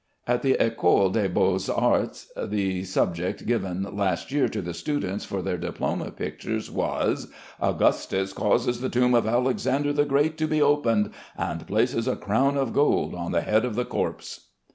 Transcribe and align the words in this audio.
At 0.25 0.41
the 0.41 0.53
Ecole 0.59 1.11
des 1.11 1.29
Beaux 1.29 1.59
Arts 1.75 2.25
the 2.35 2.83
subject 2.85 3.45
given 3.45 3.83
last 3.95 4.31
year 4.31 4.49
to 4.49 4.59
the 4.59 4.73
students 4.73 5.25
for 5.25 5.43
their 5.43 5.59
diploma 5.59 6.09
pictures 6.09 6.71
was 6.71 7.31
"Augustus 7.61 8.33
Causes 8.33 8.81
the 8.81 8.89
Tomb 8.89 9.13
of 9.13 9.27
Alexander 9.27 9.93
the 9.93 10.05
Great 10.05 10.39
to 10.39 10.47
be 10.47 10.59
Opened, 10.59 11.11
and 11.37 11.67
Places 11.67 12.07
a 12.07 12.15
Crown 12.15 12.57
of 12.57 12.73
Gold 12.73 13.13
on 13.13 13.31
the 13.31 13.41
Head 13.41 13.63
of 13.63 13.75
the 13.75 13.85
Corpse." 13.85 14.47